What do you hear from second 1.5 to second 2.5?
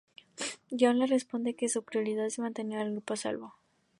que su prioridad es